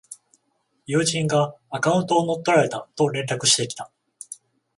[0.87, 3.91] 友人がアカウントを乗っ取られたと連絡してきた